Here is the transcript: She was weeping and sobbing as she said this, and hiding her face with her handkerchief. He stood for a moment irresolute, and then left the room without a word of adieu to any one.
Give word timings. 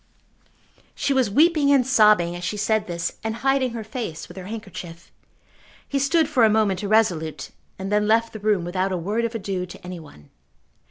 She 0.95 1.13
was 1.13 1.29
weeping 1.29 1.69
and 1.71 1.85
sobbing 1.85 2.35
as 2.35 2.43
she 2.43 2.57
said 2.57 2.87
this, 2.87 3.19
and 3.23 3.35
hiding 3.45 3.73
her 3.73 3.83
face 3.83 4.27
with 4.27 4.35
her 4.35 4.47
handkerchief. 4.47 5.11
He 5.87 5.99
stood 5.99 6.27
for 6.27 6.43
a 6.43 6.49
moment 6.49 6.81
irresolute, 6.81 7.51
and 7.77 7.91
then 7.91 8.07
left 8.07 8.33
the 8.33 8.39
room 8.39 8.65
without 8.65 8.91
a 8.91 8.97
word 8.97 9.25
of 9.25 9.35
adieu 9.35 9.67
to 9.67 9.85
any 9.85 9.99
one. 9.99 10.31